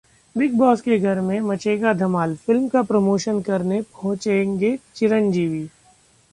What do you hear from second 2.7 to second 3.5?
promotion